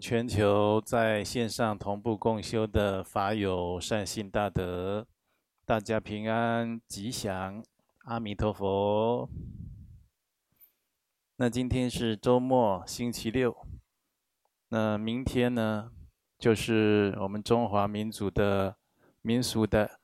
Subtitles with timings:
[0.00, 5.06] 全球在线上同步共修的法友善信大德，
[5.64, 7.62] 大家平安吉祥，
[8.04, 9.28] 阿弥陀佛。
[11.36, 13.56] 那今天是周末，星期六。
[14.68, 15.90] 那明天呢，
[16.38, 18.76] 就是我们中华民族的
[19.22, 20.00] 民俗的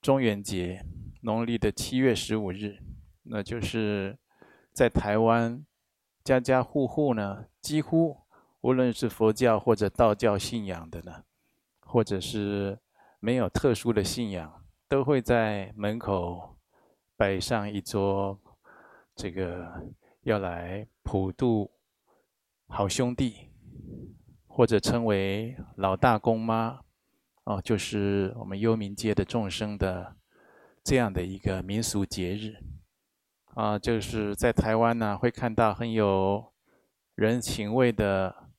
[0.00, 0.84] 中元节，
[1.22, 2.78] 农历的七月十五日。
[3.24, 4.18] 那就是
[4.72, 5.64] 在台湾，
[6.24, 8.19] 家家户户呢，几乎。
[8.62, 11.24] 无论是佛教或者道教信仰的呢，
[11.80, 12.78] 或者是
[13.18, 16.58] 没有特殊的信仰，都会在门口
[17.16, 18.38] 摆上一桌，
[19.16, 19.90] 这个
[20.24, 21.70] 要来普渡
[22.68, 23.48] 好兄弟，
[24.46, 26.80] 或者称为老大公妈，
[27.44, 30.16] 哦，就是我们幽冥界的众生的
[30.84, 32.56] 这样的一个民俗节日，
[33.54, 36.52] 啊，就是在台湾呢，会看到很有
[37.14, 38.49] 人情味的。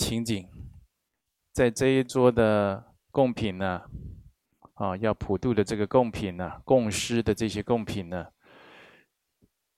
[0.00, 0.48] 情景，
[1.52, 3.82] 在这一桌的贡品呢，
[4.72, 8.28] 啊，要普渡的这个贡品呢，供施的这些贡品呢，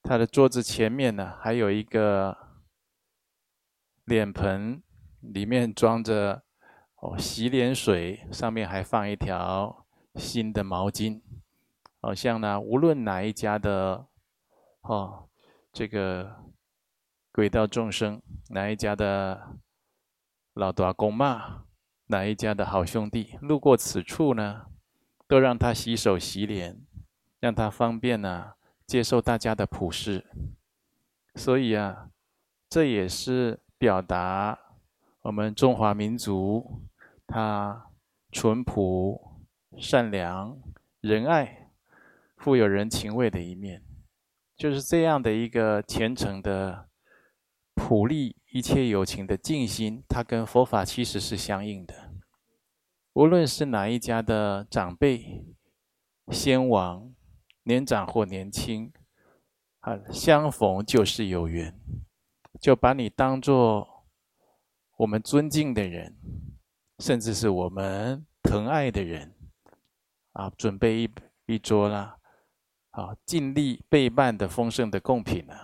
[0.01, 2.39] 他的桌子前面呢，还有一个
[4.05, 4.81] 脸盆，
[5.21, 6.45] 里面装着
[7.01, 9.85] 哦洗脸水，上面还放一条
[10.15, 11.21] 新的毛巾，
[12.01, 14.07] 好像呢，无论哪一家的
[14.83, 15.29] 哦，
[15.73, 16.45] 这个
[17.33, 19.59] 鬼道众生，哪一家的。
[20.55, 21.65] 老大公妈，
[22.09, 24.67] 哪一家的好兄弟路过此处呢，
[25.27, 26.79] 都让他洗手洗脸，
[27.41, 30.27] 让他方便呢、啊、接受大家的普施。
[31.37, 32.11] 所以啊，
[32.69, 34.59] 这也是表达
[35.23, 36.83] 我们中华民族
[37.27, 37.87] 他
[38.31, 39.41] 淳朴、
[39.79, 40.61] 善良、
[41.01, 41.71] 仁爱、
[42.37, 43.83] 富有人情味的一面，
[44.55, 46.91] 就是这样的一个虔诚的
[47.75, 48.37] 普利。
[48.53, 52.13] 一切有情的静心，它跟佛法其实是相应的。
[53.15, 55.43] 无论是哪一家的长辈、
[56.31, 57.15] 先王，
[57.63, 58.93] 年长或年轻，
[59.81, 61.75] 啊，相逢就是有缘，
[62.61, 64.07] 就把你当做
[64.99, 66.15] 我们尊敬的人，
[66.99, 69.35] 甚至是我们疼爱的人，
[70.33, 71.11] 啊，准备一
[71.47, 72.19] 一桌啦，
[72.91, 75.55] 啊，尽力备办的丰盛的贡品呢，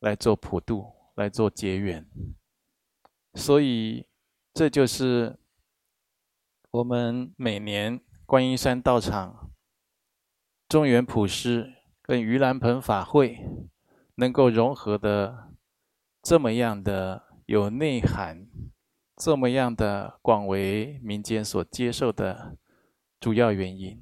[0.00, 0.97] 来做普渡。
[1.18, 2.08] 来做结缘，
[3.34, 4.06] 所以
[4.54, 5.36] 这就是
[6.70, 9.50] 我们每年观音山道场
[10.68, 13.44] 中原普施跟盂兰盆法会
[14.14, 15.52] 能够融合的
[16.22, 18.46] 这么样的有内涵，
[19.16, 22.56] 这么样的广为民间所接受的
[23.18, 24.00] 主要原因，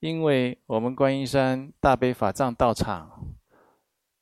[0.00, 3.15] 因为我们观音山大悲法藏道场。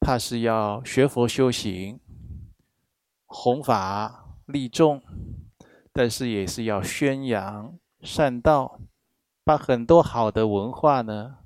[0.06, 1.98] 他是要学佛修行、
[3.24, 5.02] 弘法利众，
[5.94, 8.80] 但是也是要宣扬善道，
[9.42, 11.38] 把很多好的文化呢，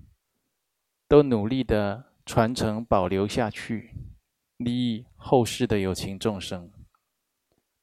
[1.07, 3.95] 都努力的传承保留下去，
[4.57, 6.69] 利益后世的有情众生；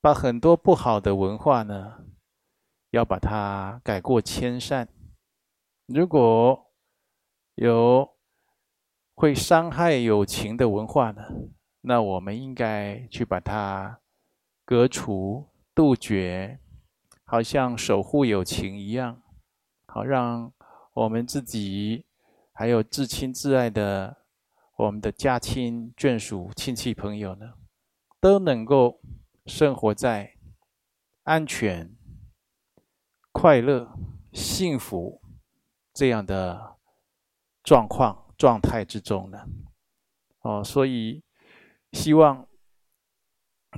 [0.01, 2.03] 把很多不好的文化呢，
[2.89, 4.89] 要把它改过迁善。
[5.85, 6.69] 如果
[7.55, 8.14] 有。
[9.15, 11.23] 会伤害友情的文化呢，
[11.81, 14.01] 那我们应该去把它
[14.65, 16.59] 革除、杜绝，
[17.23, 19.21] 好像守护友情一样，
[19.87, 20.51] 好让
[20.93, 22.05] 我们自己
[22.51, 24.17] 还有至亲至爱的
[24.75, 27.53] 我们的家亲眷属、亲戚朋友呢，
[28.19, 28.99] 都能够
[29.45, 30.33] 生活在
[31.23, 31.95] 安全、
[33.31, 33.97] 快乐、
[34.33, 35.21] 幸福
[35.93, 36.75] 这样的
[37.63, 38.24] 状况。
[38.37, 39.45] 状态之中呢，
[40.41, 41.23] 哦，所以
[41.91, 42.47] 希望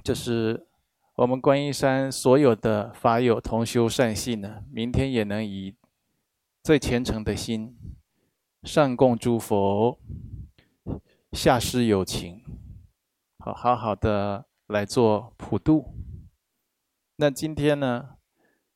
[0.03, 0.67] 就是
[1.15, 5.75] 我们观音山所有的法友同修善信呢，明天也能以
[6.63, 7.77] 最虔诚的心
[8.63, 9.99] 上供诸佛，
[11.31, 12.43] 下施有情，
[13.39, 15.93] 好好好的来做普渡。
[17.17, 18.17] 那今天呢，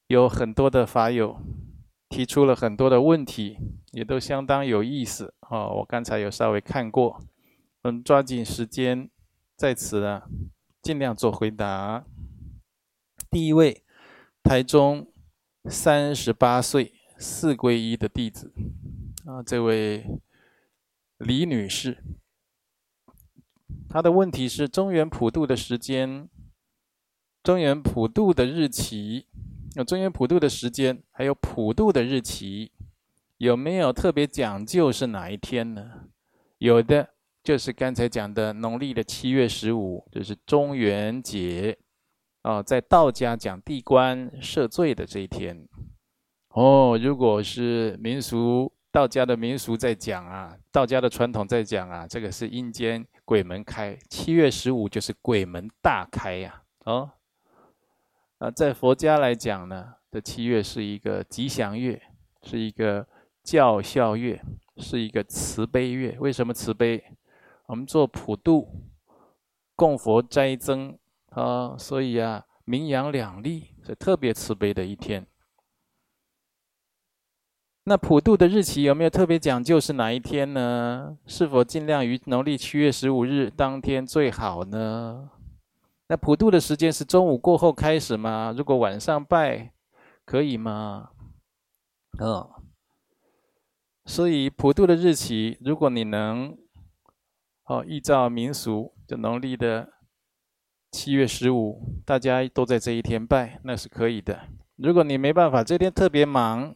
[0.07, 1.42] 有很多的法友。
[2.13, 3.57] 提出了很多的问题，
[3.94, 5.75] 也都相当有意思哦。
[5.77, 7.21] 我刚才有稍微看过，
[7.83, 9.09] 嗯，抓紧时间
[9.56, 10.24] 在此呢，
[10.81, 12.03] 尽量做回答。
[13.30, 13.83] 第一位，
[14.44, 15.12] 台中
[15.65, 18.51] 三十八岁四皈依的弟子
[19.25, 20.06] 啊，这位
[21.18, 22.04] 李女士，
[23.88, 26.27] 她的问题是中元普渡的时间，
[27.44, 29.27] 中元普渡的日期。
[29.75, 32.74] 有中元普渡的时间，还有普渡的日期，
[33.42, 35.84] 有没有特别讲究是哪一天呢？
[36.60, 37.10] 有的
[37.44, 41.76] 就是刚才讲的农历的七月十五，就是中元节。
[42.44, 45.68] 哦，在道家讲地官赦罪的这一天。
[46.50, 56.94] 哦，如果是民俗道家的民俗在讲啊，道家的传统在讲啊，这个是阴间鬼门开，七月十五就是鬼门大开呀、啊。
[56.94, 57.12] 哦，
[58.38, 62.00] 啊，在佛家来讲呢，这七月是一个吉祥月，
[62.44, 63.08] 是一个
[63.44, 64.42] 教孝月，
[64.78, 66.18] 是一个慈悲月。
[66.20, 67.04] 为什么慈悲？
[67.68, 68.68] 我们做普渡、
[69.76, 70.98] 供佛斋僧
[71.30, 75.26] 啊，所以啊，名扬两利，是特别慈悲的一天。
[77.86, 79.80] 那普渡的日期有没有特别讲究？
[79.80, 81.18] 是哪一天呢？
[81.26, 85.32] 是否尽量于农历七月十五日当天最好呢？
[86.08, 88.54] 那普渡的时间是中午过后开始吗？
[88.56, 89.74] 如果晚上拜，
[90.26, 91.10] 可以吗？
[92.20, 92.48] 嗯，
[94.12, 96.58] 所以普渡的日期，如果你能
[97.63, 99.88] 哦依照民俗，就农历的
[100.92, 104.50] 七月十五，大家都在这一天拜，那是可以的。
[104.75, 106.75] 如果你没办法，这天特别忙。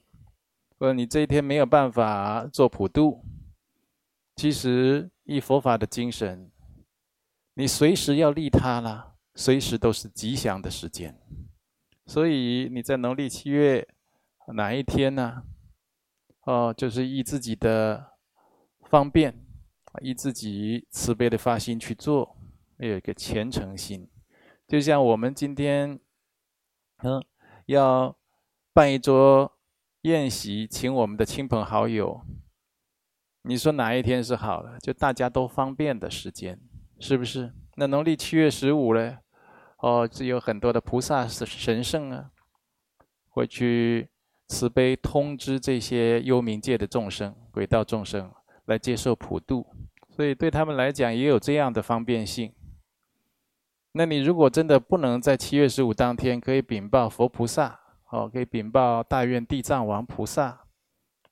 [0.80, 3.26] 或者你这一天没有办法做普渡，
[4.38, 6.50] 其实以佛法的精神，
[7.56, 11.20] 你随时要利他啦，随时都是吉祥的时间。
[12.06, 13.86] 所以你在农历七月
[14.54, 15.44] 哪一天呢？
[16.46, 18.14] 哦，就是依自己的
[18.90, 19.46] 方便，
[20.02, 22.36] 依自己慈悲的发心去做，
[22.78, 24.10] 有一个虔诚心。
[24.68, 26.00] 就像我们今天，
[27.04, 27.24] 嗯，
[27.68, 28.18] 要
[28.74, 29.52] 办一桌。
[30.06, 32.22] 宴席，请我们的亲朋好友。
[33.42, 34.78] 你说哪一天是好的？
[34.78, 36.60] 就大家都方便的时间，
[37.00, 37.52] 是不是？
[37.76, 39.18] 那农历七月十五呢？
[39.80, 42.30] 哦，只有很多的菩萨神神圣啊，
[43.30, 44.12] 会去
[44.48, 48.32] 慈悲通知这些幽冥界的众生、鬼道众生
[48.66, 49.66] 来接受普渡，
[50.10, 52.54] 所以对他们来讲也有这样的方便性。
[53.94, 57.80] 那你如果真的不能在七月十五当天，可以禀报佛菩萨。
[58.12, 60.62] 哦，可以禀报大愿地藏王菩萨，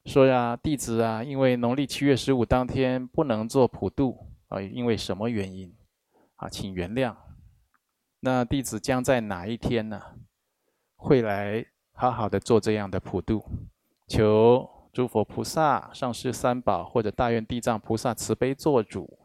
[0.06, 5.74] 说呀，弟子啊，因为农历七月十五当天不能做普渡啊，因为什么原因？
[6.36, 7.16] 啊，请原谅。
[8.20, 10.02] 那弟子将在哪一天呢？
[10.98, 11.64] 会来
[11.94, 13.44] 好好的做这样的普渡，
[14.08, 19.20] 求诸佛菩萨、上师三宝或者大愿地藏菩萨慈悲做主，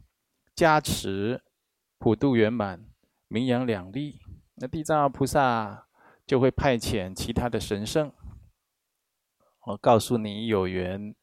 [0.55, 1.43] 加持
[1.99, 2.85] 普渡圆满，
[3.29, 4.20] 名扬两利。
[4.55, 5.85] 那地藏菩萨。
[6.29, 8.12] 就会派遣其他的神圣，
[9.64, 11.14] 我告诉你有缘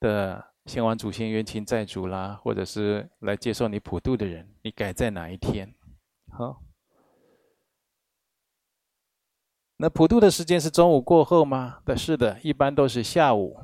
[0.00, 5.74] 的先王祖先、冤亲债主啦，或者是来接受你普渡的人，你改在哪一天？
[6.28, 6.60] 好，
[9.76, 11.78] 那普渡的时间是中午过后吗？
[11.84, 13.58] 的是的，一般都是下午。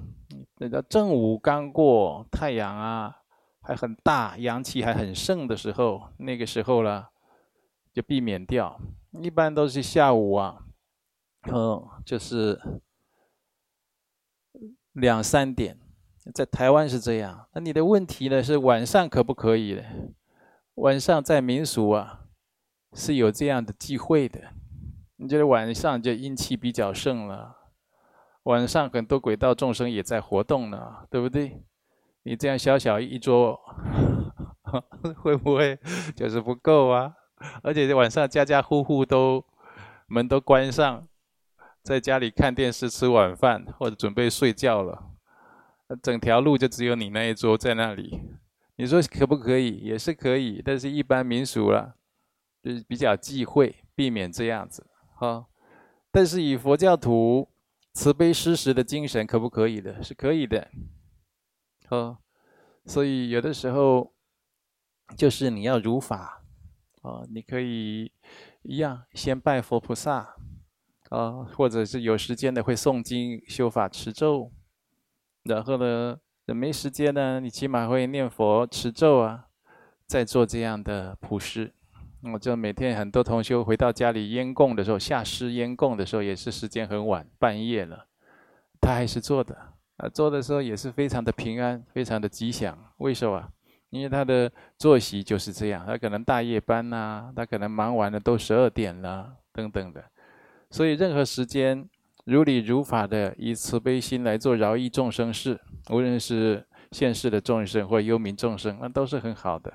[0.56, 3.16] 那个正午刚过，太阳啊
[3.60, 7.08] 还很大，阳气还很盛的时候，那个时候了
[7.92, 8.80] 就避免掉。
[9.22, 10.64] 一般都是下午啊。
[11.50, 12.60] 嗯，就是
[14.92, 15.78] 两三点，
[16.34, 17.46] 在台湾是这样。
[17.54, 18.42] 那你的问题呢？
[18.42, 19.80] 是晚上可不可以？
[20.74, 22.24] 晚上在民俗啊
[22.92, 24.40] 是有这样的忌讳的。
[25.20, 27.54] 你觉得晚上就阴气比较盛了，
[28.44, 31.62] 晚上很多鬼道众生也在活动呢，对不对？
[32.22, 33.60] 你这样小小一桌，
[35.20, 35.78] 会不会
[36.16, 37.12] 就是不够啊？
[37.62, 39.44] 而且晚上家家户户都
[40.06, 41.06] 门都关上。
[41.82, 45.02] 在家里看电视、吃晚饭，或者准备睡觉了，
[46.02, 48.20] 整条路就只有你那一桌在那里。
[48.76, 49.76] 你说可不可以？
[49.78, 51.94] 也是可以，但是一般民俗了，
[52.62, 54.86] 就是比较忌讳，避免这样子。
[55.20, 55.46] 啊，
[56.10, 57.48] 但是以佛教徒
[57.94, 60.02] 慈悲施食的精神，可不可以的？
[60.02, 60.68] 是可以的。
[61.88, 62.18] 啊，
[62.84, 64.12] 所以有的时候
[65.16, 66.42] 就是你要如法，
[67.02, 68.12] 啊，你可以
[68.62, 70.36] 一样先拜佛菩萨。
[71.10, 74.52] 啊，或者是有时间的会诵经、修法、持咒，
[75.42, 79.48] 然后呢，没时间呢，你起码会念佛、持咒啊，
[80.06, 81.74] 再做这样的普施。
[82.22, 88.06] 我就每天很多同修回到家里烟供的时候，下师烟供的时候，也是时间很晚，半夜了，
[88.80, 89.56] 他还是做的。
[89.96, 92.78] 啊，做的时候也是非常的平安，非常的吉祥。
[92.98, 93.48] 为什么？
[93.90, 100.04] 因为他的作息就是这样，他可能大夜班呐、他可能忙完了都十二点了，等等的。
[100.70, 101.88] 所以，任何时间
[102.24, 105.58] 如理如法的以慈悲心来做饶益众生事，
[105.90, 109.72] 无论是现世的众生或幽冥众生，那都是很好的，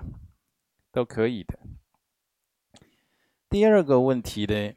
[0.94, 1.60] 都可以的。
[3.56, 4.74] 第二个问题呢，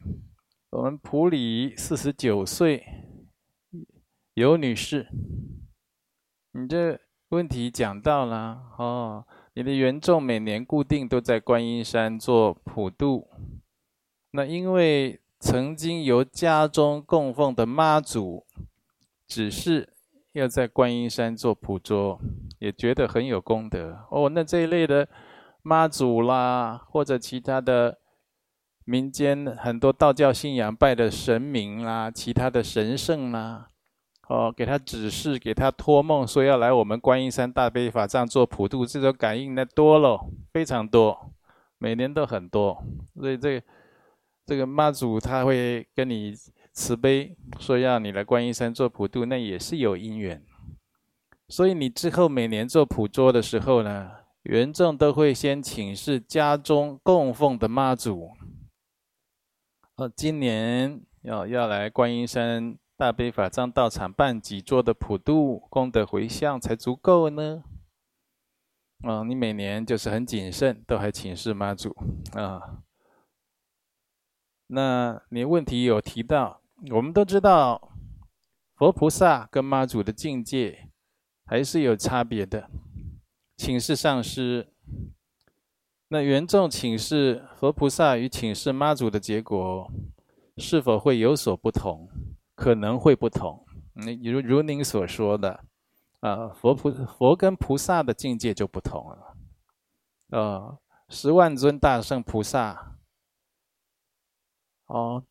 [0.70, 2.86] 我们普里四十九岁
[4.34, 5.08] 尤女士，
[6.52, 13.26] 你这问题讲到了哦，你的原众每年固定都在观音山做普渡。
[14.30, 18.46] 那因为曾经由家中供奉的妈祖
[19.26, 19.92] 指示
[20.34, 22.20] 要在观音山做普桌，
[22.60, 24.28] 也觉得很有功德哦。
[24.28, 25.08] 那这一类的
[25.62, 27.98] 妈祖啦，或者其他的
[28.88, 33.68] 民间很多道教信仰拜的神明啦，其他的神圣啦。
[34.28, 40.18] 哦，给他指示，给他托梦，说要来我们观音山大悲法藏做普渡，这种感应的多了，
[40.54, 41.30] 非常多，
[41.76, 42.82] 每年都很多。
[43.14, 43.62] 所以这
[44.46, 46.32] 这个妈祖他会跟你
[46.72, 50.42] 慈悲，说要你来观音山做普渡，那也是有因缘。
[51.46, 54.10] 所以你之后每年做普桌的时候呢，
[54.44, 58.30] 原众都会先请示家中供奉的妈祖。
[59.98, 62.78] 哦，今年要要来观音山。
[62.96, 67.62] 大悲法藏道场办几座的普渡功德回向才足够呢？
[69.02, 71.96] 啊，你每年就是很谨慎，都还请示妈祖
[72.32, 72.82] 啊。
[74.66, 77.92] 那你问题有提到，我们都知道
[78.74, 80.90] 佛菩萨跟妈祖的境界
[81.44, 82.68] 还是有差别的。
[83.56, 84.72] 请示上师，
[86.08, 89.90] 那原众请示佛菩萨与请示妈祖的结果
[90.56, 92.08] 是否会有所不同？
[92.54, 93.64] 可能会不同，
[94.24, 95.64] 如如您所说的，
[96.18, 99.36] 啊，佛菩佛跟菩萨的境界就不同了，
[100.30, 102.96] 呃，十万尊大圣菩萨，
[104.86, 105.22] 哦，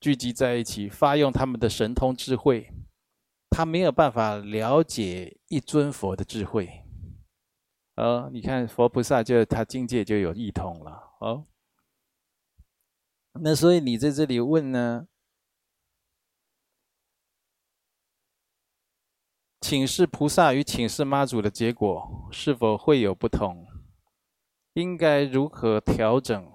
[0.00, 2.72] 聚集在一起，发用他们的神通智慧，
[3.50, 6.81] 他没有办法了解一尊佛的智慧，
[7.94, 11.46] 呃，你看佛菩萨就他境界就有异同了，哦，
[13.40, 15.06] 那所以你在这里问呢？
[19.60, 23.66] 请示菩萨与请示妈祖的结果是否会有不同？
[24.74, 26.52] 应该如何调整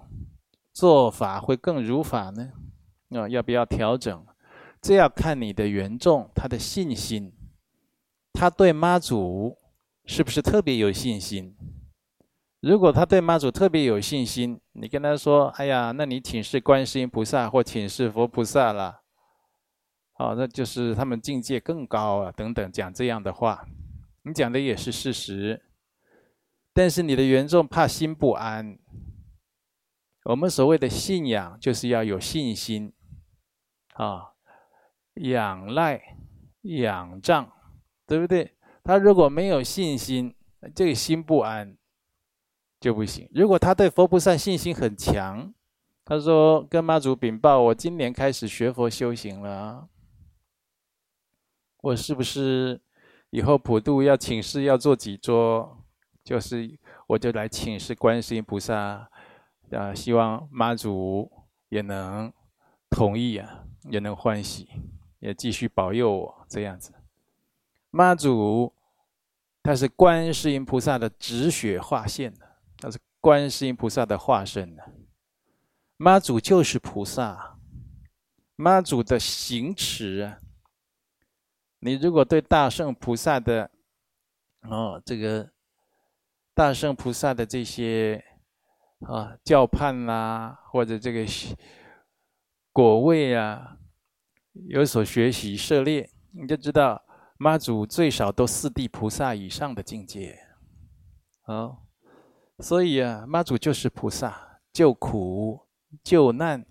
[0.72, 2.52] 做法会更如法呢？
[3.10, 4.26] 啊，要不要调整？
[4.80, 7.32] 这要看你的缘众他的信心，
[8.32, 9.57] 他对妈祖
[10.08, 11.54] 是不是特别有信心？
[12.60, 19.02] 如果他对妈祖特别有信心，你跟他说：“哎呀，那你请示观世音菩萨或请示佛菩萨了。”
[20.18, 23.68] 哦，那就是他们境界更高啊，等等，讲这样的话，
[24.22, 25.62] 你讲的也是事实，
[26.72, 28.78] 但是你的缘众怕心不安。
[30.24, 32.94] 我们所谓的信仰，就是要有信心，
[33.92, 34.32] 啊，
[35.16, 36.16] 仰赖、
[36.62, 37.52] 仰仗，
[38.06, 38.54] 对不对？
[38.88, 40.34] 他如果没有信心，
[40.74, 41.76] 这个心不安
[42.80, 43.28] 就不行。
[43.34, 45.52] 如果他对佛菩萨信心很强，
[46.06, 49.90] 他说跟妈祖禀报，我今年开始学佛修行了。
[51.82, 52.80] 我是不是
[53.28, 55.84] 以后普渡要请示要做几桌？
[56.24, 56.78] 就是
[57.08, 59.06] 我就来请示观世音菩萨，
[59.70, 61.30] 啊，希望妈祖
[61.68, 62.32] 也能
[62.88, 64.66] 同意啊，也能欢喜，
[65.18, 66.94] 也继续保佑我这样子。
[67.90, 68.72] 妈祖
[69.62, 74.82] 他是观世音菩萨的止血化现的，他是观世音菩萨的化身的。
[75.96, 77.58] 妈祖就是菩萨，
[78.56, 80.38] 妈祖的行持啊。
[81.80, 83.70] 你如果对大圣菩萨的
[84.62, 85.50] 哦，这个
[86.54, 88.24] 大圣菩萨的这些
[89.00, 91.26] 啊教判啦、啊，或者这个
[92.72, 93.76] 果位啊
[94.68, 97.04] 有所学习涉猎，你就知道
[97.38, 100.38] 妈祖最少都四地菩萨以上的境界
[101.46, 101.78] 哦。
[102.58, 105.60] 所以啊，妈祖就是菩萨，救苦
[106.02, 106.66] 救难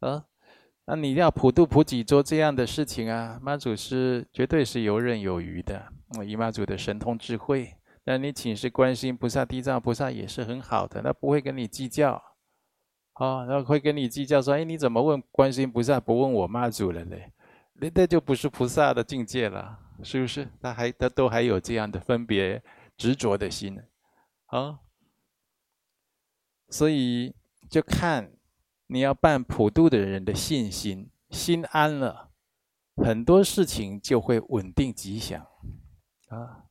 [0.00, 0.24] 啊。
[0.86, 5.92] 那你要普渡普济做这样的事情啊，妈祖是绝对是游刃有余的。
[6.16, 12.22] 我姨妈祖的神通智慧，那你请示观世音菩萨、地藏菩萨也是很好的，他不会跟你计较，
[13.14, 17.32] 啊，然后会跟你计较说，哎，你怎么问观世音菩萨不问我妈祖了嘞？
[17.78, 20.48] 那那就不是菩萨的境界了，是不是？
[20.60, 22.62] 他还他都还有这样的分别
[22.96, 23.82] 执着的心，
[24.46, 24.80] 啊，
[26.68, 27.34] 所以
[27.68, 28.32] 就看。
[28.88, 32.30] 你要办普渡的人的信心，心安了，
[32.94, 35.44] 很多事情就会稳定吉祥
[36.28, 36.66] 啊。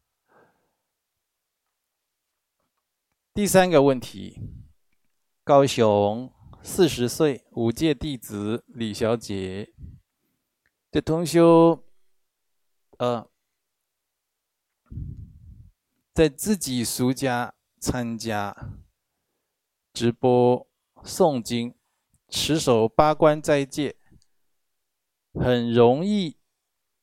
[3.33, 4.39] 第三个问题，
[5.43, 6.31] 高雄
[6.63, 9.73] 四十岁五届弟子李小姐
[10.95, 11.83] 的同修，
[12.99, 13.29] 呃，
[16.13, 18.55] 在自己俗家参加
[19.91, 20.65] 直播
[21.03, 21.75] 诵经。
[22.29, 23.97] 持守八关斋戒，
[25.33, 26.37] 很容易，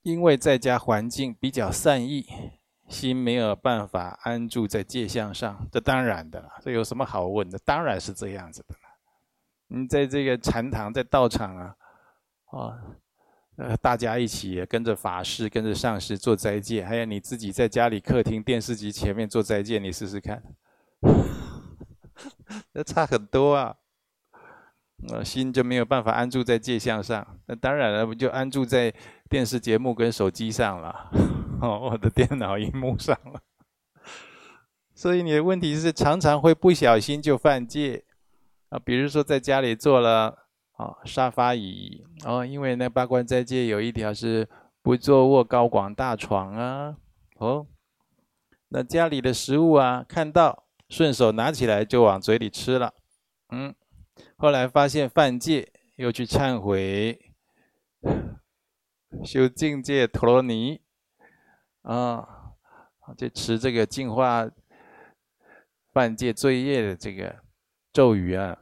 [0.00, 2.26] 因为在家环境比较善意，
[2.88, 5.68] 心没有办法安住在戒相上。
[5.70, 7.58] 这当然的了，这有什么好问的？
[7.58, 8.80] 当然是这样子的了。
[9.68, 11.76] 你在这个禅堂，在道场啊，
[12.46, 12.82] 啊，
[13.56, 20.42] 呃，大家一起跟着法师、跟着上师做斋戒，还有你自己在家里客厅电视机前面做斋戒，你试试看，
[22.72, 23.76] 那差很多啊。
[25.08, 28.94] 呃，心就没有办法安住在戒相上，那当然了，不就安住在
[29.28, 31.10] 电视节目跟手机上了，
[31.60, 33.40] 哦，我的电脑荧幕上了。
[34.94, 38.04] 所以你的问题是常常会不小心就犯戒
[38.68, 40.41] 啊，比如说在家里做了
[40.72, 44.48] 啊沙发椅哦，因为那八关斋戒有一条是
[44.82, 46.96] 不坐卧高广大床啊，
[47.36, 47.66] 哦，
[48.68, 52.94] 那家里的食物啊，看到顺手拿起来就往嘴里吃了，
[53.50, 53.74] 嗯。
[54.36, 57.32] 后来发现犯戒，又去忏悔，
[59.24, 60.80] 修净戒陀罗尼，
[61.82, 62.52] 啊，
[63.16, 64.50] 就持这个净化
[65.92, 67.36] 犯戒罪业的这个
[67.92, 68.58] 咒语啊。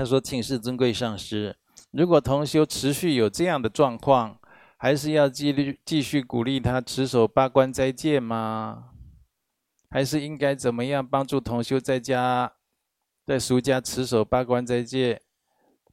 [0.00, 1.54] 他说：“请示尊贵上师，
[1.90, 4.40] 如果同修持续有这样的状况，
[4.78, 8.92] 还是要继续继续鼓励他持守八关斋戒吗？
[9.90, 12.50] 还是应该怎么样帮助同修在家？”
[13.26, 15.20] 在俗家持守八关斋戒，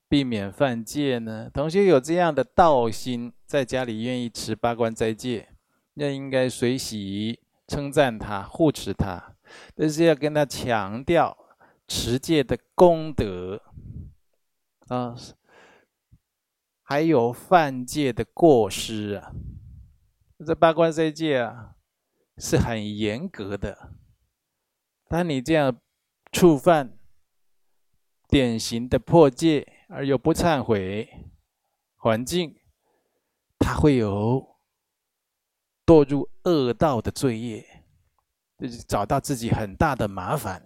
[0.08, 1.50] 避免犯戒呢？
[1.54, 5.50] 同学有这样的道心，在家里愿意持八关斋戒，
[5.96, 7.38] 那应该随喜
[7.68, 9.36] 称赞他、护持他，
[9.76, 11.38] 但是要跟他强调
[11.90, 13.62] 持戒的功德
[14.88, 15.16] 啊，
[16.84, 19.32] 还有犯戒的过失啊。
[20.46, 21.76] 这八关斋戒啊，
[22.38, 23.94] 是很严格的，
[25.08, 25.80] 当你这样
[26.32, 26.94] 触犯。
[28.30, 31.10] 典型的破戒而又不忏悔
[31.96, 32.54] 环境，
[33.58, 34.58] 他会有
[35.86, 37.86] 堕入恶道的罪业，
[38.60, 40.62] 就是找到自己很大的麻烦。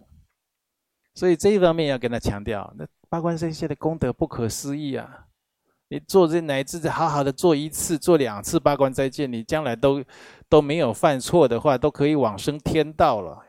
[1.13, 5.25] 所以这一方面要跟他强调，那八关斋戒的功德不可思议啊！
[5.89, 10.01] 你做这乃至好好的做一次、做两次八关斋戒，你将来都
[10.47, 13.43] 都没有犯错的话，都可以往生天道了。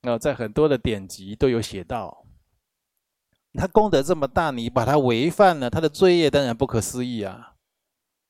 [0.00, 2.24] 那，在很多的典籍都有写到。
[3.52, 7.56] 他功德这么大，你把他违犯了，他的罪业当然不可思议啊，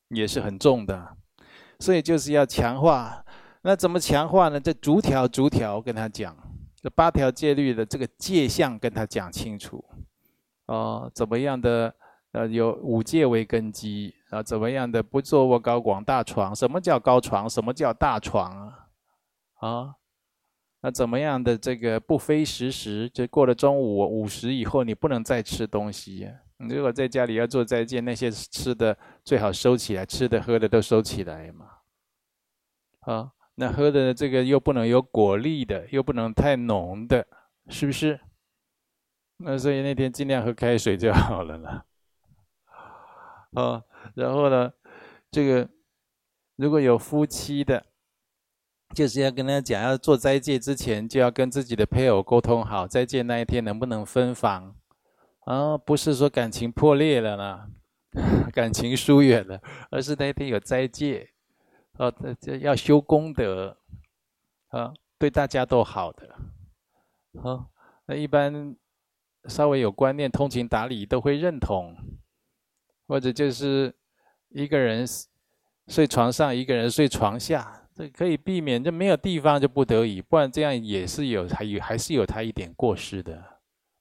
[0.08, 1.16] 也是很重的。
[1.78, 3.24] 所以就是要强化，
[3.62, 4.58] 那怎么强化呢？
[4.58, 6.36] 这逐条逐条跟他讲，
[6.82, 9.84] 这八条戒律的这个戒相跟他讲清楚。
[10.66, 11.94] 哦，怎么样的？
[12.32, 16.52] 呃，有五戒为根基啊，怎么样的不坐卧高广大床？
[16.52, 17.48] 什么叫高床？
[17.48, 19.68] 什么叫大床啊？
[19.68, 19.94] 啊？
[20.80, 26.28] 那怎么样的这个不非时食，就过了中午午时以后，你不能再吃东西。
[26.56, 31.66] 你如果在家里要做斋戒，那些吃的最好收起来，吃的喝的都收起来嘛。
[33.02, 37.24] 啊，那喝的这个又不能有果粒的，又不能太浓的，
[37.68, 38.18] 是不是？
[39.38, 41.84] 那所以那天尽量喝开水就好了啦。
[43.52, 43.82] 啊，
[44.14, 44.72] 然后呢，
[45.30, 45.68] 这个
[46.56, 47.86] 如果有夫妻的。
[48.94, 54.76] 就是要跟他讲，要做斋戒之前，就要跟自己的配偶沟通好，斋戒那一天能不能分房
[55.46, 55.76] 啊？
[55.76, 57.66] 不是说感情破裂了呢，
[58.54, 61.28] 感情疏远了，而是那一天有斋戒，
[61.98, 63.76] 哦，这要修功德，
[64.68, 66.36] 啊，对大家都好的，
[67.42, 67.68] 好，
[68.06, 68.76] 那一般
[69.48, 71.96] 稍微有观念、通情达理都会认同，
[73.06, 73.94] 或者就是
[74.50, 75.06] 一个人
[75.88, 77.80] 睡床上，一个人睡床下。
[77.96, 83.40] 这可以避免，就没有地方就不得已，不然这样也是有，还有还是有他一点过失的，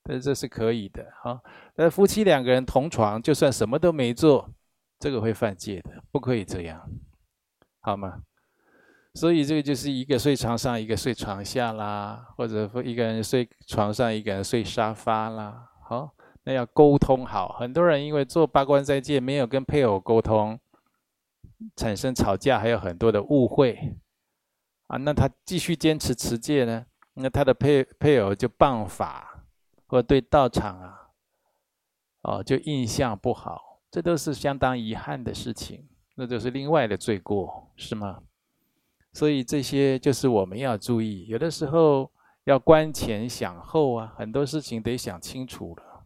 [0.01, 1.39] 但这是可以的哈。
[1.75, 4.49] 那夫妻两个人同床，就算什么都没做，
[4.97, 6.89] 这个会犯戒的，不可以这样，
[7.81, 8.23] 好吗？
[9.13, 15.69] 所以这个就是一个睡床上，一个睡床下啦，或者说一个人睡床上，一个人睡沙发啦。
[15.81, 16.11] 好，
[16.43, 17.53] 那要沟通好。
[17.59, 20.59] 很多人因为做八关斋戒，没有跟配偶沟通。
[21.77, 23.95] 产生吵架，还有很多的误会
[24.87, 24.97] 啊。
[24.97, 26.85] 那他继续坚持持戒呢？
[27.13, 29.45] 那他的配配偶就谤法，
[29.87, 31.11] 或对道场啊，
[32.23, 35.87] 哦，就印象不好，这都是相当遗憾的事情。
[36.15, 38.19] 那就是另外的罪过，是吗？
[39.13, 42.11] 所以这些就是我们要注意，有的时候
[42.45, 46.05] 要观前想后啊，很多事情得想清楚了。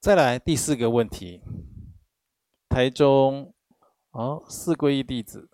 [0.00, 1.42] 再来第四个问题，
[2.68, 3.52] 台中
[4.12, 5.50] 哦，四皈依弟子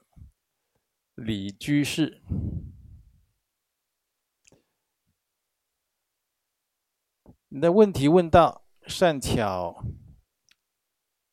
[1.15, 2.23] 李居士，
[7.49, 9.85] 你的问题问到“善巧”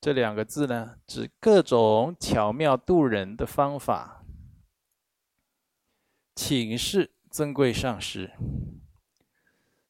[0.02, 4.24] 这两个字呢，指各种巧妙度人的方法。
[6.36, 8.32] 请示尊贵上师，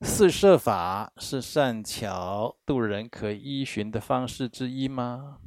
[0.02, 5.38] 四摄法是善巧度人可依循的方式之一吗？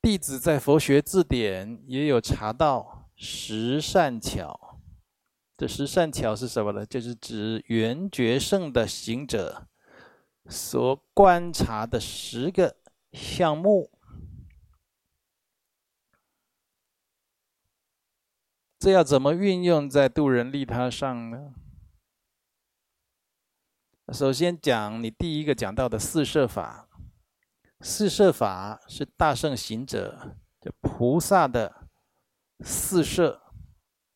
[0.00, 4.78] 弟子在佛学字典也有查到十善巧。
[5.56, 6.86] 这十善巧是什么呢？
[6.86, 9.66] 就是指圆觉圣的行者
[10.48, 12.76] 所观察的十个
[13.12, 13.90] 项目。
[18.78, 21.54] 这要怎么运用在度人利他上呢？
[24.12, 26.88] 首先讲你第一个讲到的四摄法，
[27.80, 31.88] 四摄法是大圣行者，就菩萨的
[32.60, 33.42] 四摄，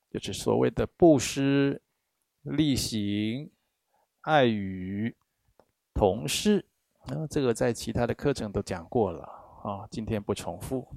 [0.09, 1.83] 就是所谓的布施、
[2.43, 3.53] 力行、
[4.23, 5.15] 爱语、
[5.95, 6.69] 同事。
[7.07, 9.25] 啊，这个在其他的课程都讲过了
[9.65, 10.89] 啊，今天不重复。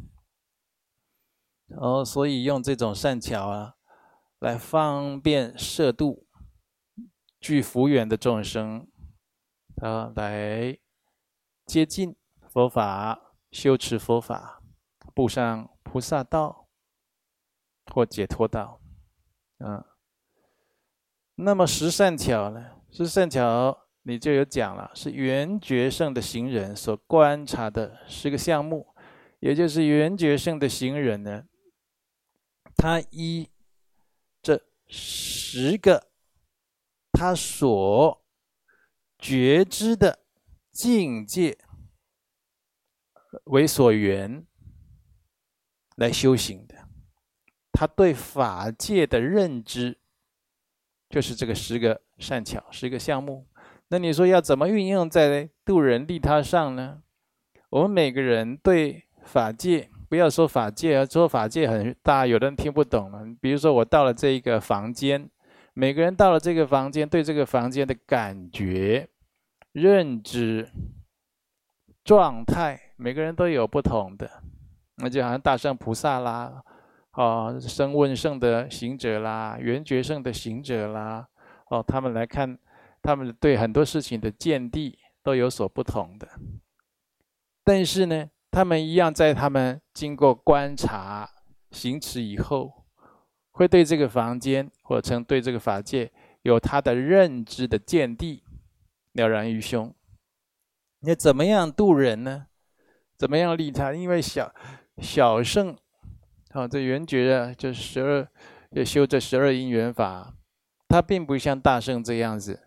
[1.78, 3.76] 哦，所以用这种善巧啊，
[4.38, 6.28] 来方便摄度
[7.40, 8.88] 具福缘的众生，
[9.78, 10.78] 啊，来
[11.66, 12.16] 接近
[12.48, 14.62] 佛法、修持佛法、
[15.16, 16.70] 步上菩萨道
[17.92, 18.80] 或解脱道。
[19.58, 19.84] 嗯，
[21.34, 22.84] 那么十善巧呢？
[22.92, 28.94] 十善巧你就有讲了，是圆觉圣的行人所观察的十个项目，
[29.40, 31.44] 也就是圆觉圣的行人呢。
[32.78, 33.50] 他依
[34.44, 36.12] 这十个
[37.12, 38.24] 他所
[39.18, 40.20] 觉知的
[40.72, 41.58] 境界
[43.46, 44.46] 为所缘
[45.96, 46.88] 来修行的，
[47.72, 49.98] 他对法界的认知
[51.10, 53.48] 就是这个十个善巧，十个项目。
[53.96, 57.02] 那你说要怎么运用在度人利他上呢？
[57.70, 59.90] 我们每个人对法界。
[60.10, 63.26] 不要说法界啊，说法界很大，有的人听不懂了。
[63.40, 65.30] 比如说，我到了这一个房间，
[65.74, 69.08] 每个人到了这个房间，对这个房间的感觉、
[69.72, 70.70] 认知、
[72.04, 74.30] 状态，每个人都有不同的。
[74.98, 76.62] 那就好像大圣菩萨啦，
[77.14, 81.26] 哦，声闻圣的行者啦，缘觉圣的行者啦，
[81.70, 82.58] 哦，他们来看，
[83.06, 86.28] 他们对很多事情的见地都有所不同的。
[87.64, 91.30] 但是呢，他们一样，在他们经过观察、
[91.72, 92.86] 行持以后，
[93.52, 98.44] 会对这个房间或称对这个法界有他的认知的见地，
[99.14, 99.94] 了然于胸。
[101.02, 102.48] 你怎么样度人呢？
[103.16, 103.94] 怎么样利他？
[103.94, 104.54] 因为小
[104.98, 105.78] 小圣，
[106.50, 108.28] 啊，这缘觉啊，就十二，
[108.72, 110.36] 就修这十二因缘法，
[110.88, 112.65] 它并不像大圣这样子。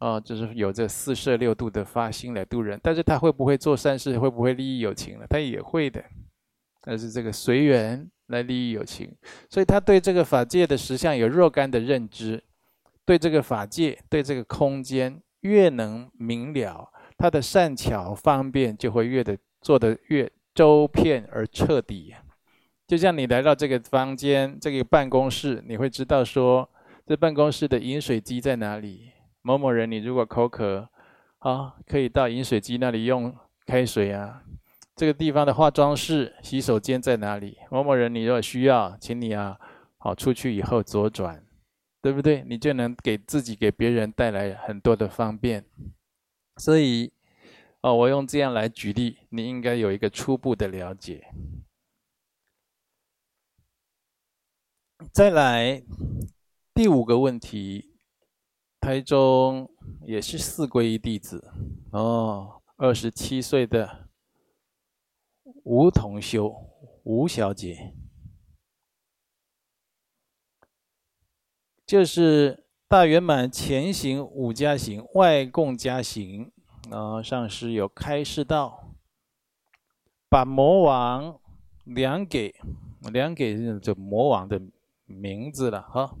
[0.00, 5.26] 哦，就是有这四摄六度的发心来度人，但是他会不会做善事，会不会利益有情呢？
[5.28, 6.04] 他也会的，
[6.82, 9.12] 但是这个随缘来利益有情，
[9.50, 12.42] 所以他对这个法界的实相有若干的认知，
[13.04, 22.14] 对这个法界，对这个空间越能明了，他的善巧方便就会越的做得越周遍而彻底。
[22.86, 26.70] 就像你来到这个房间，这个办公室，你会知道说，
[27.04, 29.10] 这办公室的饮水机在哪里。
[29.48, 30.90] 某某人，你如果口渴，
[31.38, 33.34] 啊，可以到饮水机那里用
[33.64, 34.42] 开水啊。
[34.94, 37.56] 这个地方的化妆室、洗手间在哪里？
[37.70, 39.58] 某某人，你如果需要，请你啊，
[39.96, 41.42] 好出去以后左转，
[42.02, 42.44] 对不对？
[42.46, 45.64] 你就能给自己、给别人带来很多的方便。
[46.58, 47.10] 所以，
[47.80, 51.26] 哦，我用这样来举例，你应该有一个初步的了解。
[55.10, 55.82] 再来
[56.74, 57.94] 第五个问题。
[58.80, 59.70] 台中
[60.06, 61.52] 也是四皈依弟子
[61.90, 64.08] 哦，二十七岁的
[65.64, 66.54] 吴同修，
[67.02, 67.94] 吴小姐，
[71.84, 76.50] 就是大圆满前行五加行外共加行
[76.90, 78.94] 啊，上师有开示道，
[80.30, 81.38] 把魔王
[81.84, 82.54] 量给
[83.12, 84.62] 量给这魔王的
[85.04, 86.16] 名字了哈。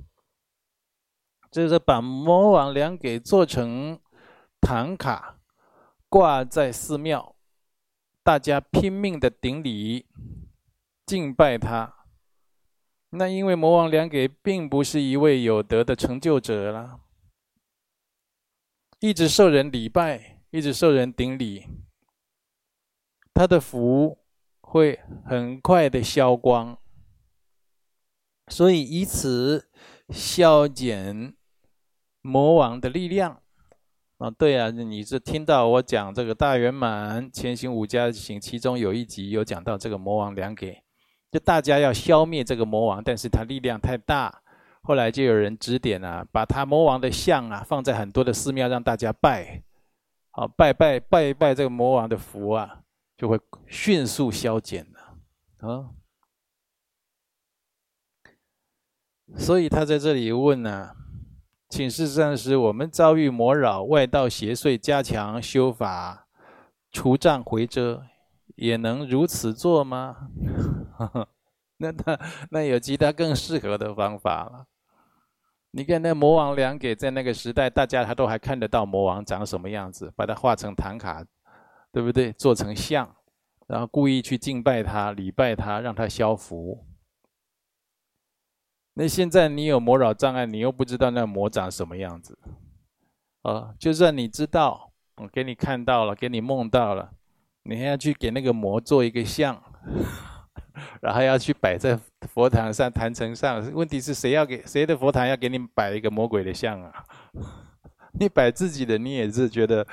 [1.50, 3.98] 就是把魔王量给做成
[4.60, 5.38] 唐卡，
[6.08, 7.34] 挂在寺庙，
[8.22, 10.06] 大家拼命的顶礼
[11.06, 11.94] 敬拜他。
[13.10, 17.00] 那因为魔王量给并不是一位有德的成就者了，
[19.00, 21.64] 一直受人礼拜，一直受人顶礼，
[23.32, 24.18] 他的福
[24.60, 26.76] 会很快的消光，
[28.48, 29.70] 所以以此
[30.10, 31.37] 消减。
[32.20, 33.40] 魔王的力量
[34.18, 40.82] 啊，对啊，你是听到我讲这个大圆满前行五加行，其中有一集有讲到这个魔王两给，
[41.30, 44.42] 就大家要消灭这个魔王，但是他力量太大，
[44.82, 49.62] 后来就有人指点啊，把他魔王的像啊放在很多的寺庙让大家拜，
[50.32, 52.82] 好拜拜拜一拜这个魔王的福啊，
[53.16, 55.90] 就会迅速消减了啊。
[59.36, 60.96] 所以他在这里问呢、
[61.68, 66.26] 请示上师，我们遭遇魔扰、外道邪祟，加强修法，
[66.90, 68.02] 除障回遮，
[68.56, 70.16] 也能如此做吗？
[71.76, 72.18] 那他
[72.50, 74.66] 那有其他更适合的方法了。
[75.72, 81.22] 你看那魔王两给在那个时代，大家他都还看得到魔王长什么样子，把它画成唐卡，
[81.92, 82.32] 对不对？
[82.32, 83.14] 做成像，
[83.66, 86.87] 然后故意去敬拜他、礼拜他，让他消福。
[89.00, 92.36] 那现在你有魔扰障碍，你又不知道那魔长什么样子，
[93.42, 97.12] 啊，就算你知道，我给你看到了，给你梦到了，
[97.62, 99.62] 你还要去给那个魔做一个像。
[101.00, 106.92] 然后要去摆在佛堂上、坛城上，问题是谁要给谁的佛堂要给你摆一个魔鬼的像啊？
[108.18, 109.86] 你摆自己的，你也是觉得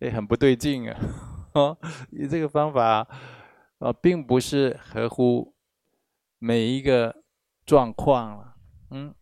[0.00, 0.98] 哎很不对劲啊！
[1.54, 1.78] 哦，
[2.10, 3.06] 你这个方法
[3.78, 5.54] 啊，并不是合乎
[6.40, 7.14] 每一个
[7.68, 8.56] 状况了。
[8.90, 9.14] 嗯，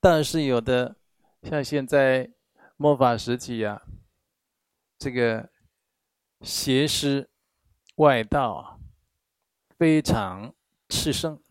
[0.00, 0.96] 但是有的
[1.42, 2.32] 像现在
[2.76, 3.82] 末法时期啊，
[4.98, 5.50] 这个
[6.40, 7.30] 邪师
[7.96, 8.80] 外道。
[9.78, 10.54] 非常
[10.90, 11.42] 炽盛，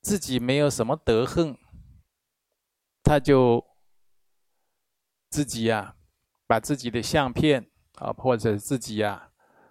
[0.00, 1.58] 自己没有什么德行，
[3.02, 3.62] 他就
[5.28, 5.96] 自己呀、啊，
[6.46, 9.30] 把自己的相片啊，或者自己呀、啊，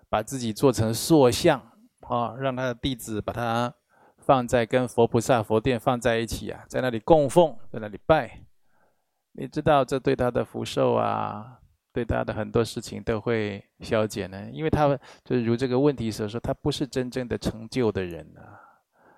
[0.10, 1.60] 把自己做成塑像
[2.02, 3.74] 啊，让他的弟子把他
[4.30, 8.46] 放在跟佛菩萨佛殿放在一起啊，在那里供奉，在那里拜，
[9.32, 11.56] 你知道这对他的福寿啊。
[11.92, 14.88] 对他的很多事情都会消减呢，因为他
[15.26, 18.62] 就是如这个问题所说，他不是真正的成就的人啊，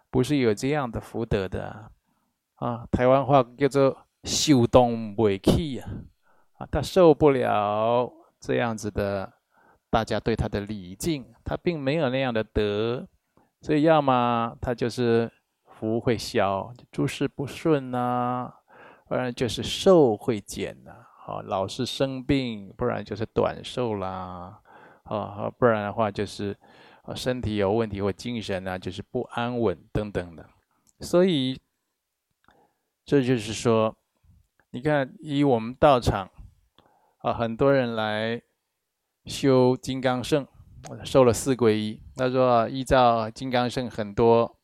[0.10, 1.92] 不是有这样的福德的
[2.56, 5.86] 啊，台湾话叫做受动不起呀，
[6.54, 9.30] 啊，他受不了这样子的
[9.90, 13.06] 大家对他的礼敬，他并没有那样的德，
[13.62, 15.32] 所以要么他就是
[15.66, 18.52] 福会消，诸事不顺呐、
[19.08, 20.92] 不然就是寿会减呐、
[21.26, 21.42] 啊。
[21.44, 24.60] 老是生病，不然就是短寿啦，
[25.04, 26.58] 啊，不然的话就是，
[27.16, 30.50] 身体有问题或精神啊，就是不安稳等等的。
[31.00, 31.62] 所以，
[33.06, 33.96] 这就是说，
[34.72, 36.30] 你看，以我们道场，
[37.20, 38.42] 啊，很多人来
[39.26, 40.48] 修金刚圣，
[41.04, 42.02] 受了四皈依。
[42.22, 44.56] 他说，依照金刚圣，很多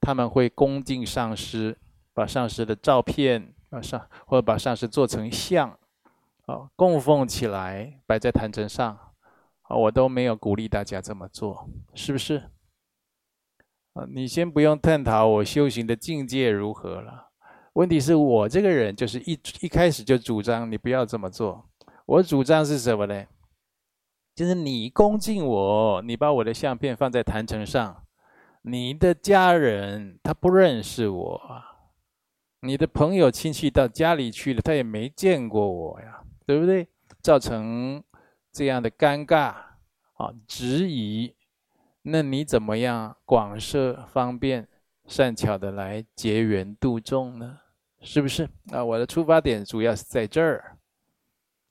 [0.00, 1.76] 他们会恭敬上师，
[2.14, 5.78] 把上师的照片啊上，或者把上师做成像。
[6.46, 8.98] 啊，供奉起来，摆在坛城上，
[9.62, 12.38] 啊，我都没有鼓励大家这么做，是不是？
[13.92, 17.28] 啊，你先不用探讨我修行的境界如何了，
[17.74, 21.68] 问题是我这个人就是一一开始就主张你不要这么做。
[22.06, 23.24] 我主张是什么呢？
[24.34, 28.04] 就是你恭敬我，你把我的相片放在坛城上，
[28.62, 31.62] 你的家人他不认识我，
[32.60, 36.18] 你的朋友亲戚到家里去了，他也没见过我呀。
[36.44, 36.88] 对不对？
[37.20, 38.02] 造成
[38.52, 39.54] 这样的尴尬
[40.14, 41.36] 啊，质疑，
[42.02, 44.66] 那你怎么样广设方便
[45.06, 47.60] 善巧的来结缘度众呢？
[48.00, 48.48] 是不是？
[48.72, 50.76] 啊，我的出发点主要是在这儿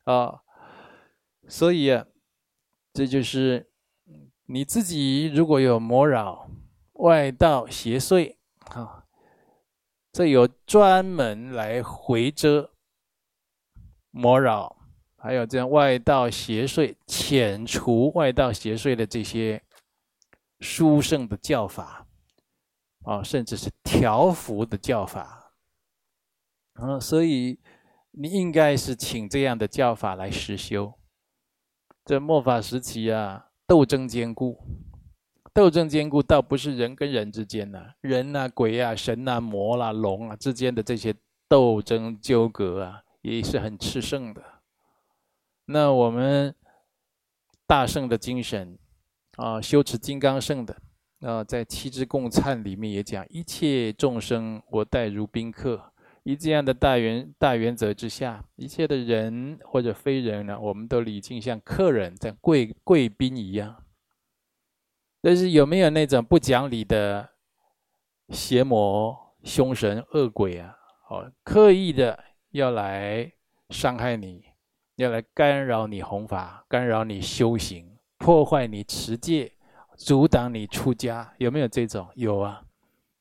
[0.05, 0.39] 啊，
[1.49, 2.01] 所以，
[2.93, 3.71] 这就是
[4.45, 6.49] 你自己如果有魔扰、
[6.93, 8.35] 外道邪祟
[8.69, 9.05] 啊，
[10.11, 12.71] 这有专门来回遮。
[14.13, 14.75] 魔扰，
[15.15, 19.63] 还有这样外道邪祟，遣除外道邪祟的这些
[20.59, 22.05] 殊胜的教法，
[23.05, 25.53] 啊，甚至是调伏的教法，
[26.73, 27.57] 啊，所以
[28.11, 30.93] 你应该是请这样的教法来实修。
[32.11, 34.59] 这末法时期啊，斗争坚固，
[35.53, 41.15] 斗争坚固，倒不是人跟人之间呐，人啊、鬼啊、神啊、魔啦、龙啊之间的这些
[41.47, 43.01] 斗争纠葛啊。
[43.21, 44.43] 也是很炽盛的。
[45.67, 46.53] 那我们
[47.65, 48.77] 大圣的精神
[49.37, 50.75] 啊，修持金刚圣的
[51.21, 55.90] 啊，在七支供忏里面也讲，一切众生我待如宾客。
[56.23, 63.83] 以这样的大原大原则之下，一切的人或者非人呢，我们都礼敬像客人、像贵贵宾一样。
[65.21, 67.29] 但是有没有那种不讲理的
[68.29, 70.75] 邪魔、凶神、恶鬼啊？
[71.09, 72.23] 哦，刻意的。
[72.51, 73.31] 要来
[73.69, 74.43] 伤害你，
[74.97, 79.53] 要来干扰你弘法，干扰你修行，破坏你持戒，
[79.95, 82.09] 阻挡你出家，有没有这种？
[82.15, 82.65] 有啊，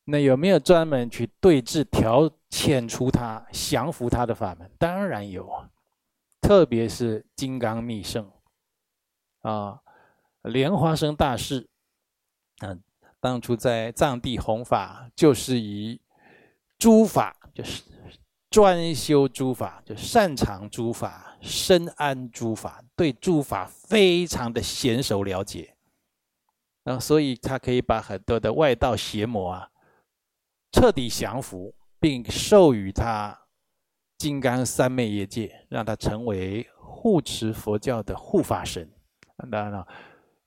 [0.06, 4.70] 那有没有专门去对治、调遣除他、降服他的法门？
[4.78, 5.70] 当然有啊，
[6.40, 8.30] 特别是金刚密圣
[9.42, 9.80] 啊，
[10.42, 11.68] 莲花生大士，
[12.58, 12.76] 啊，
[13.20, 16.00] 当初在藏地弘法，就是以
[16.76, 17.84] 诸法，就是
[18.50, 25.76] 专修诸法，就擅长诸法，深谙诸法，对诸法非常的娴熟了解，
[26.82, 29.68] 啊，所以他可以把很多的外道邪魔啊。
[30.72, 33.38] 彻底降服，并授予他
[34.16, 38.90] 金刚三昧业界，让他成为护持佛教的护法神。
[39.50, 39.86] 当然了，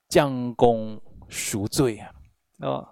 [0.09, 2.11] 将功赎罪啊！
[2.57, 2.87] 哦，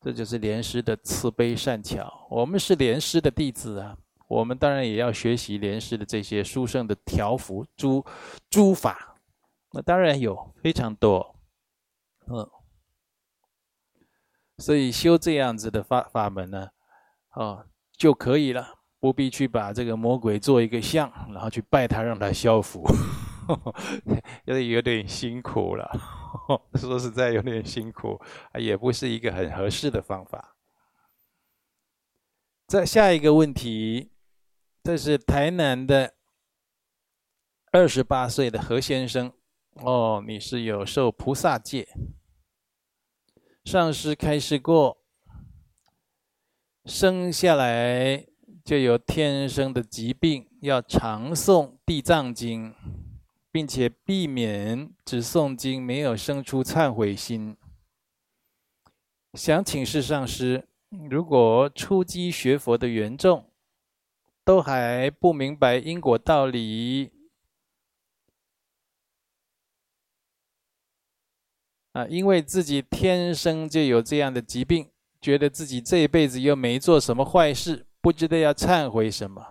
[0.00, 2.26] 这就是莲师的慈悲善巧。
[2.30, 3.96] 我们是莲师的弟子啊，
[4.28, 8.04] 我们当然也要学习莲师的这些殊胜的条幅诸
[8.50, 9.16] 诸法。
[9.72, 11.36] 那当然有非常多，
[12.28, 12.48] 嗯，
[14.58, 16.68] 所以修这样子的法法门呢。
[17.32, 22.84] 哦，就可以了，不必去把这个魔鬼做一个像，然后去拜他，让他消福，
[24.44, 25.90] 有点有点辛苦了。
[26.74, 28.20] 说实在，有点辛苦，
[28.58, 30.56] 也不是一个很合适的方法。
[32.66, 34.10] 再下一个问题，
[34.82, 36.14] 这是台南的
[37.72, 39.32] 二十八岁的何先生。
[39.74, 41.88] 哦，你是有受菩萨戒，
[43.64, 45.05] 上师开示过。
[46.86, 48.24] 生下来
[48.64, 52.70] 就有天生的疾病，要常诵《地藏经》，
[53.50, 57.56] 并且避免只诵经，没有生出忏悔心。
[59.34, 60.68] 想请示上师，
[61.10, 63.50] 如果初机学佛的缘众
[64.44, 67.10] 都还不明白因果道理，
[71.90, 74.88] 啊，因为自己天生就有这样的疾病。
[75.26, 79.44] 觉得自己这一辈子又没做什么坏事，不知道要忏悔什么，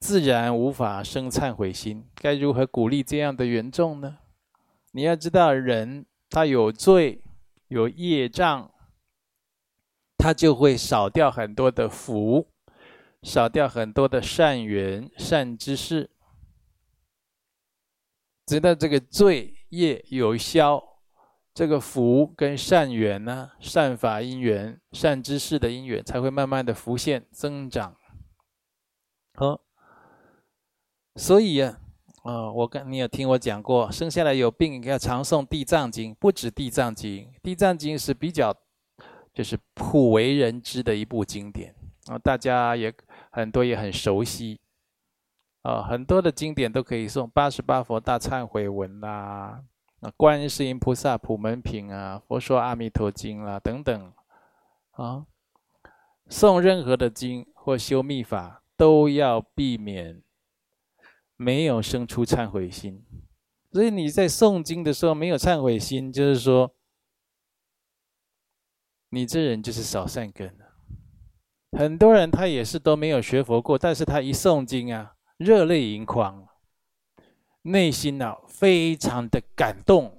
[0.00, 2.04] 自然无法生忏悔心。
[2.16, 4.18] 该如何鼓励这样的缘众呢？
[4.90, 7.22] 你要知道，人他有罪
[7.68, 8.68] 有业障，
[10.18, 12.48] 他就会少掉很多的福，
[13.22, 16.10] 少掉很多的善缘善知识。
[18.46, 20.93] 直到这个罪业有消。
[21.54, 27.94] 这个福跟善缘呢，善法因缘、善知识的因缘，才会慢慢的浮现增长。
[29.34, 29.60] 好，
[31.14, 31.78] 所以啊，
[32.24, 38.52] 啊，我跟你有听我讲过，生下来有病要常诵《地藏经》，不止《地藏经》，《地藏经》是比较
[39.32, 41.72] 就是普为人知的一部经典
[42.08, 42.92] 啊，大家也
[43.30, 44.60] 很多也很熟悉
[45.62, 49.62] 啊，很多的经典都可以诵，《八十八佛大忏悔文》啦。
[50.16, 54.12] 观世音菩萨普门品啊，佛说阿弥陀经啦、啊，等等，
[54.92, 55.26] 啊，
[56.28, 60.22] 诵任何的经或修密法，都要避免
[61.36, 63.04] 没有生出忏悔心。
[63.72, 66.74] 所以你在诵经的时候没有忏悔心，就是说，
[69.08, 70.56] 你这人就是少善根。
[71.72, 76.46] 很多人他也是都没有学佛过，但是他一诵经啊，热泪盈眶。
[77.66, 80.18] 内心呢、啊，非常的感动，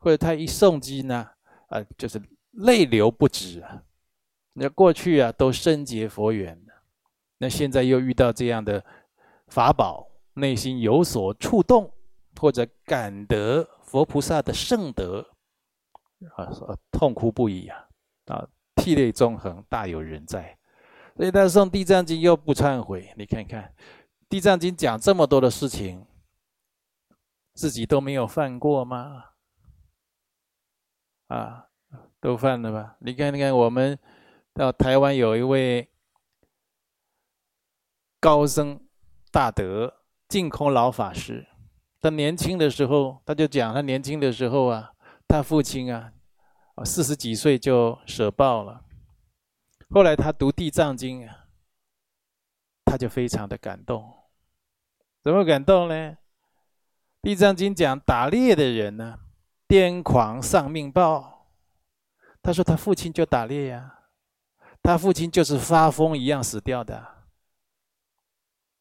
[0.00, 1.16] 或者他一诵经呢，
[1.68, 3.82] 啊、呃，就是泪流不止啊。
[4.54, 6.60] 那过去啊，都深结佛缘，
[7.38, 8.84] 那现在又遇到这样的
[9.46, 11.92] 法宝，内心有所触动，
[12.40, 15.24] 或者感得佛菩萨的圣德，
[16.34, 16.50] 啊，
[16.90, 17.86] 痛哭不已啊，
[18.26, 20.58] 啊，涕泪纵横，大有人在。
[21.16, 23.62] 所以他诵《地藏经》又不忏悔，你看看，
[24.28, 26.04] 《地藏经》讲这么多的事情。
[27.60, 29.22] 自己都没有犯过吗？
[31.26, 31.66] 啊，
[32.18, 32.96] 都犯了吧？
[33.00, 33.98] 你看，你看，我们
[34.54, 35.92] 到台湾有一位
[38.18, 38.80] 高僧
[39.30, 41.46] 大德净空老法师，
[42.00, 44.94] 他年轻的时候，他就讲他年轻的时候啊，
[45.28, 46.14] 他父亲啊，
[46.82, 48.86] 四十几岁就舍报了。
[49.90, 51.28] 后来他读地藏经，
[52.86, 54.16] 他就非常的感动。
[55.22, 56.16] 怎么感动呢？
[57.22, 59.18] 地藏经讲打猎的人呢，
[59.68, 61.48] 癫狂丧命报。
[62.42, 63.98] 他说他父亲就打猎呀，
[64.82, 67.06] 他父亲就是发疯一样死掉的。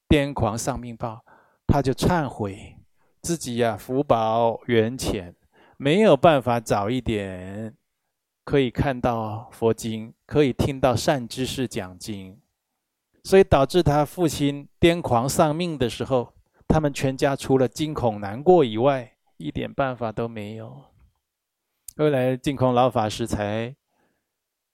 [0.07, 1.25] 癫狂丧命报，
[1.67, 2.77] 他就忏悔
[3.21, 5.35] 自己呀，福薄缘浅，
[5.75, 7.75] 没有办法早一点
[8.45, 12.39] 可以看到佛经，可以听到善知识讲经，
[13.25, 16.33] 所以导致他父亲癫狂丧命的时候。
[16.70, 20.86] 他们全家除了惊恐难过以外，一点办法都没有。
[21.97, 23.76] 后来净空老法师才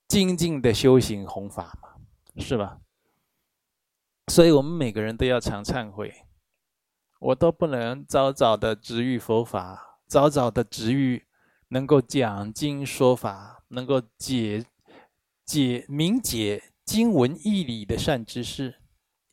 [0.09, 1.95] 精进的修行弘法嘛，
[2.37, 2.81] 是吧？
[4.27, 6.13] 所以我们每个人都要常忏悔，
[7.19, 11.25] 我都不能早早的值遇佛法，早早的值遇
[11.69, 14.65] 能够讲经说法，能够解
[15.45, 18.81] 解明解经文义理的善知识。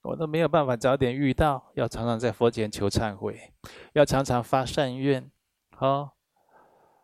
[0.02, 3.52] 我都没有办法早点遇到，要常常在佛前求忏悔，
[3.92, 5.30] 要常常发善愿，
[5.76, 6.10] 好、哦，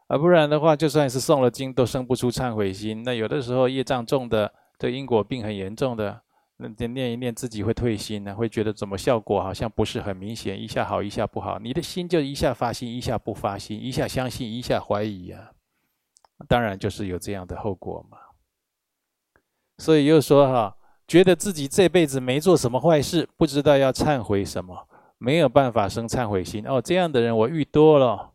[0.08, 3.04] 而不然的话，就算是诵了经，都生不出忏悔心。
[3.04, 6.22] 那有的时候业障重的，这因果病很严重的，
[6.56, 15.52] 那念一念自己会退心呢，会觉得怎么效果好像不是很明显，一下好一下不好，你的心就一下发心，一下不发心，一下相信，一下怀疑、啊，
[16.48, 18.18] 当然就是有这样的后果嘛。
[19.78, 20.74] 所以又说哈。
[21.08, 24.86] 觉得自己这辈子没做什么坏事，不知道要忏悔什么，
[25.16, 26.64] 没有办法生忏悔心。
[26.68, 28.32] 哦，这样的人我遇多了。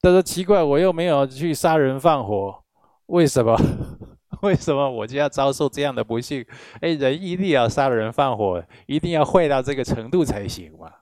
[0.00, 2.62] 他说奇怪，我又没有去杀人放火，
[3.06, 3.58] 为什么？
[4.42, 6.46] 为什么我就要遭受这样的不幸？
[6.80, 10.92] 哎，人一定要杀人放火，一定要坏到这个程度才行嘛？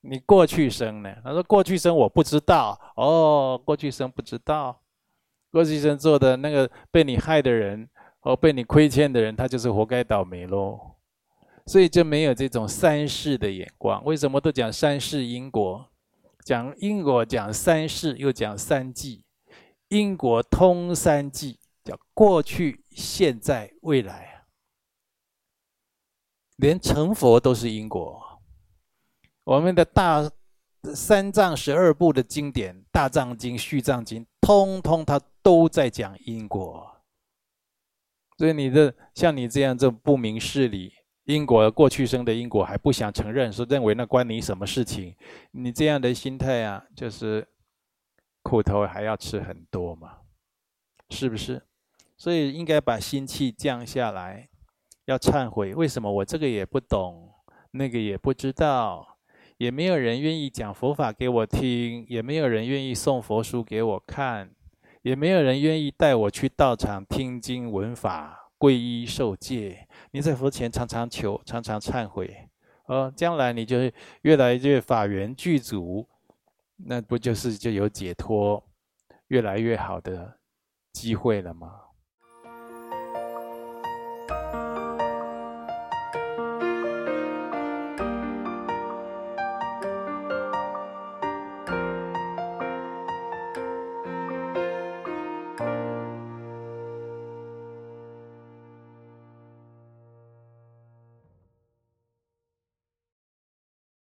[0.00, 1.14] 你过去生呢？
[1.22, 2.80] 他说过去生我不知道。
[2.96, 4.80] 哦，过去生不知道，
[5.52, 7.86] 过去生做的那个被你害的人。
[8.28, 10.78] 哦，被你亏欠的人，他就是活该倒霉喽。
[11.64, 14.04] 所以就没有这种三世的眼光。
[14.04, 15.88] 为什么都讲三世因果？
[16.44, 19.24] 讲因果，讲三世，又讲三际。
[19.88, 24.44] 因果通三际，叫过去、现在、未来。
[26.56, 28.42] 连成佛都是因果。
[29.44, 30.30] 我们的大
[30.94, 36.94] 三藏十二部的经典，《大藏经》、《续藏经》，通通它都在讲因果。
[38.38, 40.92] 所以你的像你这样这不明事理，
[41.24, 45.16] 因果过去生的因果还不想承认，说认为那关你什么事情？
[45.50, 47.48] 你这样的心态啊，就是
[48.42, 50.18] 苦头还要吃很多嘛，
[51.10, 51.60] 是不是？
[52.16, 54.48] 所以应该把心气降下来，
[55.06, 55.74] 要忏悔。
[55.74, 57.32] 为什么我这个也不懂，
[57.72, 59.18] 那个也不知道，
[59.56, 64.54] 也没有人愿意讲佛法给我听，也没有人愿意送佛书给我看。
[65.08, 69.88] 也没有人愿意带我去道场听经闻法、皈依受戒。
[70.10, 72.46] 你在佛前常常求，常常忏悔，
[72.84, 73.90] 哦，将来你就
[74.20, 76.06] 越来越法缘具足，
[76.76, 78.62] 那不就是就有解脱
[79.28, 80.38] 越来越好的
[80.92, 81.80] 机会了吗？